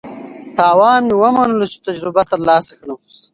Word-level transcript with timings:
تاوان 0.57 1.01
مې 1.07 1.15
ومنلو 1.21 1.65
چې 1.71 1.77
تجربه 1.87 2.23
ترلاسه 2.31 2.73
کړم. 2.79 2.99